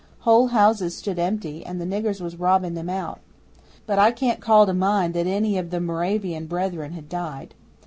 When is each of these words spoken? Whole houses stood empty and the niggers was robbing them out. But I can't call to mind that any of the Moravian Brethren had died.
Whole 0.21 0.47
houses 0.47 0.97
stood 0.97 1.19
empty 1.19 1.63
and 1.63 1.79
the 1.79 1.85
niggers 1.85 2.21
was 2.21 2.35
robbing 2.39 2.73
them 2.73 2.89
out. 2.89 3.19
But 3.85 3.99
I 3.99 4.09
can't 4.09 4.39
call 4.41 4.65
to 4.65 4.73
mind 4.73 5.13
that 5.13 5.27
any 5.27 5.59
of 5.59 5.69
the 5.69 5.79
Moravian 5.79 6.47
Brethren 6.47 6.93
had 6.93 7.07
died. 7.07 7.53